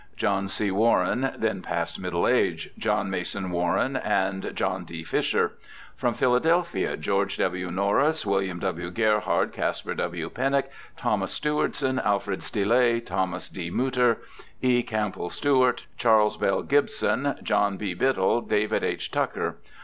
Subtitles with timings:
[0.17, 5.03] John C.Warren (then past middle age), John Mason Warren, and John D.
[5.03, 5.51] Fisher.
[5.95, 7.69] From Philadelphia: George W.
[7.69, 8.89] Norris, William W.
[8.89, 10.27] Gerhard, Caspar W.
[10.31, 13.69] Pennock, Thomas Stewardson, Alfred Stille, Tnomas D.
[13.69, 14.17] Mutter,
[14.63, 14.81] E.
[14.81, 17.93] Camp bell Stewart, Charles Bell Gibson, John B.
[17.93, 19.11] Biddle, David H.
[19.11, 19.57] Tucker.